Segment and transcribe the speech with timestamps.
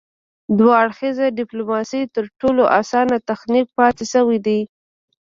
[0.57, 4.59] دوه اړخیزه ډیپلوماسي تر ټولو اسانه تخنیک پاتې شوی دی